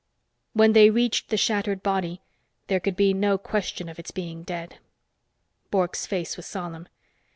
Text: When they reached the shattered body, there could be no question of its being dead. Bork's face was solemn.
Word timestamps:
When 0.53 0.73
they 0.73 0.89
reached 0.89 1.29
the 1.29 1.37
shattered 1.37 1.83
body, 1.83 2.23
there 2.65 2.79
could 2.79 2.95
be 2.95 3.13
no 3.13 3.37
question 3.37 3.87
of 3.87 3.99
its 3.99 4.09
being 4.09 4.41
dead. 4.41 4.79
Bork's 5.69 6.07
face 6.07 6.35
was 6.37 6.47
solemn. 6.47 6.87